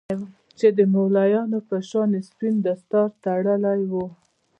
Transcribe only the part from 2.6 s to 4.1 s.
دستار تړلى و.